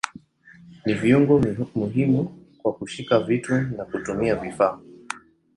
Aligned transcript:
Ni 0.85 0.93
viungo 0.93 1.41
muhimu 1.75 2.45
kwa 2.61 2.73
kushika 2.73 3.19
vitu 3.19 3.53
na 3.61 3.85
kutumia 3.85 4.35
vifaa. 4.35 4.79